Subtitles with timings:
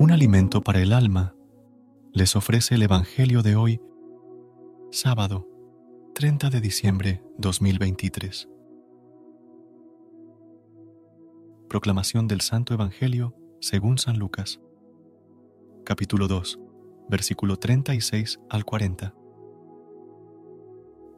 [0.00, 1.34] Un alimento para el alma
[2.12, 3.80] les ofrece el Evangelio de hoy,
[4.92, 5.48] sábado
[6.14, 8.48] 30 de diciembre 2023.
[11.68, 14.60] Proclamación del Santo Evangelio según San Lucas,
[15.84, 16.60] capítulo 2,
[17.08, 19.12] versículo 36 al 40.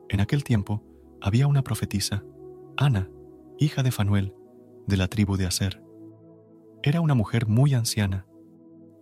[0.08, 0.82] En aquel tiempo
[1.20, 2.24] había una profetisa,
[2.78, 3.10] Ana,
[3.58, 4.34] hija de Fanuel,
[4.86, 5.84] de la tribu de Aser.
[6.82, 8.24] Era una mujer muy anciana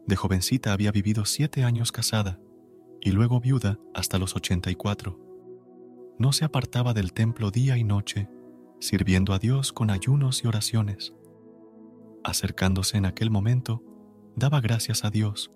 [0.08, 2.40] de jovencita había vivido siete años casada
[3.00, 5.20] y luego viuda hasta los ochenta y cuatro.
[6.18, 8.28] No se apartaba del templo día y noche,
[8.80, 11.14] sirviendo a Dios con ayunos y oraciones.
[12.24, 13.84] Acercándose en aquel momento,
[14.34, 15.52] daba gracias a Dios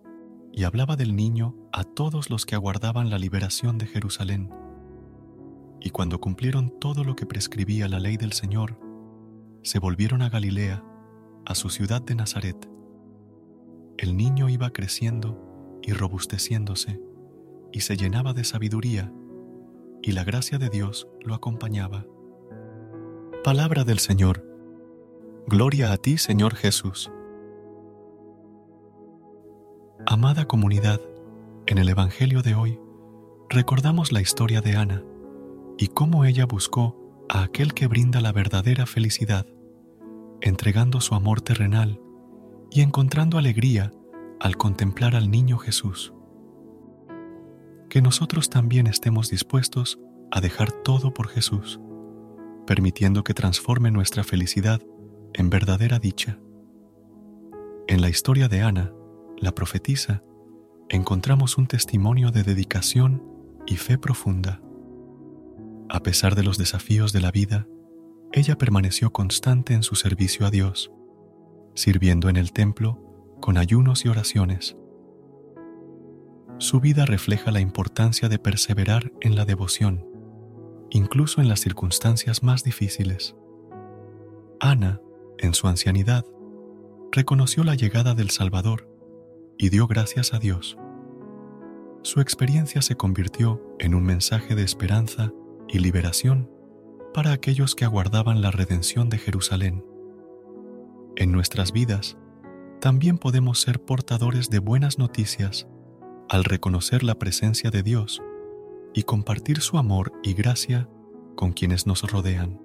[0.53, 4.50] y hablaba del niño a todos los que aguardaban la liberación de Jerusalén.
[5.81, 8.78] Y cuando cumplieron todo lo que prescribía la ley del Señor,
[9.62, 10.84] se volvieron a Galilea,
[11.47, 12.72] a su ciudad de Nazaret
[14.03, 15.39] el niño iba creciendo
[15.81, 17.00] y robusteciéndose,
[17.71, 19.12] y se llenaba de sabiduría,
[20.03, 22.04] y la gracia de Dios lo acompañaba.
[23.44, 24.44] Palabra del Señor.
[25.47, 27.12] Gloria a ti, Señor Jesús.
[30.04, 31.00] Amada comunidad,
[31.66, 32.81] en el Evangelio de hoy
[33.48, 35.04] recordamos la historia de Ana
[35.78, 36.98] y cómo ella buscó
[37.28, 39.47] a aquel que brinda la verdadera felicidad,
[40.41, 42.00] entregando su amor terrenal
[42.75, 43.93] y encontrando alegría
[44.41, 46.15] al contemplar al niño Jesús.
[47.91, 50.00] Que nosotros también estemos dispuestos
[50.31, 51.81] a dejar todo por Jesús,
[52.66, 54.81] permitiendo que transforme nuestra felicidad
[55.34, 56.38] en verdadera dicha.
[57.88, 58.93] En la historia de Ana,
[59.37, 60.22] la profetisa,
[60.89, 63.22] encontramos un testimonio de dedicación
[63.66, 64.62] y fe profunda.
[65.91, 67.66] A pesar de los desafíos de la vida,
[68.33, 70.91] ella permaneció constante en su servicio a Dios
[71.75, 72.99] sirviendo en el templo
[73.41, 74.77] con ayunos y oraciones.
[76.59, 80.06] Su vida refleja la importancia de perseverar en la devoción,
[80.91, 83.34] incluso en las circunstancias más difíciles.
[84.60, 85.00] Ana,
[85.38, 86.25] en su ancianidad,
[87.10, 88.89] reconoció la llegada del Salvador
[89.59, 90.78] y dio gracias a Dios.
[92.03, 95.33] Su experiencia se convirtió en un mensaje de esperanza
[95.69, 96.50] y liberación
[97.12, 99.84] para aquellos que aguardaban la redención de Jerusalén.
[101.17, 102.17] En nuestras vidas,
[102.81, 105.69] también podemos ser portadores de buenas noticias
[106.31, 108.23] al reconocer la presencia de Dios
[108.95, 110.89] y compartir su amor y gracia
[111.37, 112.61] con quienes nos rodean.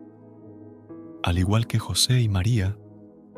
[1.23, 2.77] Al igual que José y María,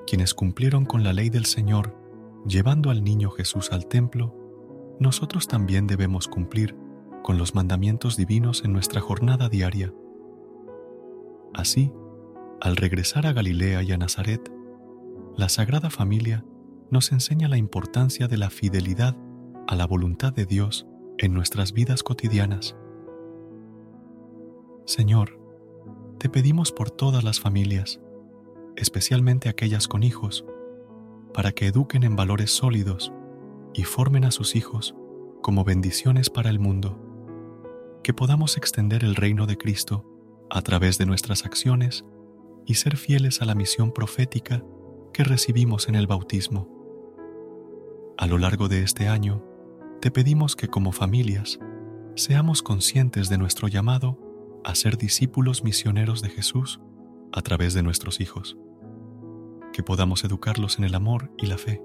[0.05, 1.97] quienes cumplieron con la ley del Señor
[2.45, 4.35] llevando al niño Jesús al templo,
[4.99, 6.75] nosotros también debemos cumplir
[7.23, 9.91] con los mandamientos divinos en nuestra jornada diaria.
[11.55, 11.91] Así,
[12.61, 14.51] al regresar a Galilea y a Nazaret,
[15.39, 16.43] la Sagrada Familia
[16.91, 19.15] nos enseña la importancia de la fidelidad
[19.69, 20.85] a la voluntad de Dios
[21.17, 22.75] en nuestras vidas cotidianas.
[24.85, 25.39] Señor,
[26.17, 28.01] te pedimos por todas las familias,
[28.75, 30.43] especialmente aquellas con hijos,
[31.33, 33.13] para que eduquen en valores sólidos
[33.73, 34.93] y formen a sus hijos
[35.41, 36.99] como bendiciones para el mundo,
[38.03, 40.03] que podamos extender el reino de Cristo
[40.49, 42.03] a través de nuestras acciones
[42.65, 44.65] y ser fieles a la misión profética
[45.13, 46.67] que recibimos en el bautismo.
[48.17, 49.43] A lo largo de este año,
[50.01, 51.59] te pedimos que como familias
[52.15, 54.17] seamos conscientes de nuestro llamado
[54.63, 56.79] a ser discípulos misioneros de Jesús
[57.31, 58.57] a través de nuestros hijos,
[59.71, 61.81] que podamos educarlos en el amor y la fe,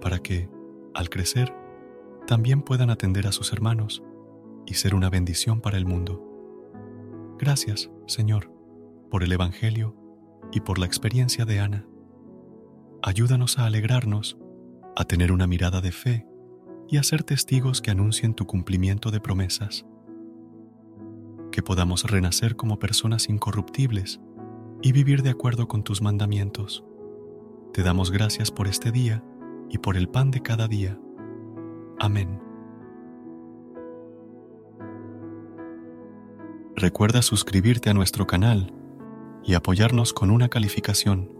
[0.00, 0.48] para que,
[0.94, 1.54] al crecer,
[2.26, 4.02] también puedan atender a sus hermanos
[4.66, 6.26] y ser una bendición para el mundo.
[7.38, 8.52] Gracias, Señor,
[9.10, 9.96] por el Evangelio
[10.52, 11.89] y por la experiencia de Ana.
[13.02, 14.36] Ayúdanos a alegrarnos,
[14.94, 16.26] a tener una mirada de fe
[16.86, 19.86] y a ser testigos que anuncien tu cumplimiento de promesas.
[21.50, 24.20] Que podamos renacer como personas incorruptibles
[24.82, 26.84] y vivir de acuerdo con tus mandamientos.
[27.72, 29.24] Te damos gracias por este día
[29.70, 31.00] y por el pan de cada día.
[31.98, 32.38] Amén.
[36.76, 38.74] Recuerda suscribirte a nuestro canal
[39.42, 41.39] y apoyarnos con una calificación.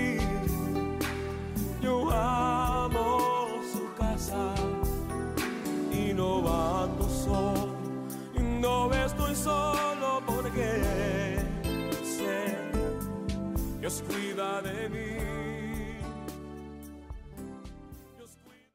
[13.81, 15.10] Dios cuida de mí.